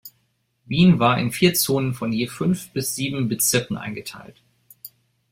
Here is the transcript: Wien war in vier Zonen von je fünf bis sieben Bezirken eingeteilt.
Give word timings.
Wien 0.65 0.97
war 0.97 1.19
in 1.19 1.31
vier 1.31 1.53
Zonen 1.53 1.93
von 1.93 2.11
je 2.11 2.25
fünf 2.25 2.71
bis 2.71 2.95
sieben 2.95 3.27
Bezirken 3.27 3.77
eingeteilt. 3.77 4.41